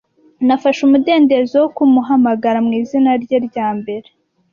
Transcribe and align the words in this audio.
Nafashe 0.47 0.79
umudendezo 0.87 1.55
wo 1.63 1.69
kumuhamagara 1.75 2.57
mwizina 2.65 3.11
rye 3.23 3.37
rya 3.47 3.67
mbere. 3.79 4.07